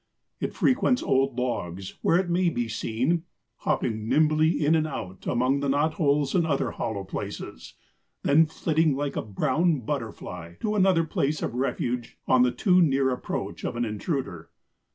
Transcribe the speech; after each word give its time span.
It 0.39 0.55
frequents 0.55 1.03
old 1.03 1.37
logs, 1.37 1.99
where 2.01 2.17
it 2.17 2.27
may 2.27 2.49
be 2.49 2.67
seen 2.67 3.21
"hopping 3.57 4.09
nimbly 4.09 4.49
in 4.65 4.73
and 4.73 4.87
out 4.87 5.27
among 5.27 5.59
the 5.59 5.67
knotholes 5.69 6.33
and 6.33 6.43
other 6.43 6.71
hollow 6.71 7.03
places, 7.03 7.75
then 8.23 8.47
flitting 8.47 8.95
like 8.95 9.15
a 9.15 9.21
brown 9.21 9.81
butterfly 9.81 10.55
to 10.61 10.73
another 10.73 11.03
place 11.03 11.43
of 11.43 11.53
refuge 11.53 12.17
on 12.27 12.41
the 12.41 12.49
too 12.51 12.81
near 12.81 13.11
approach 13.11 13.63
of 13.63 13.75
an 13.75 13.85
intruder." 13.85 14.49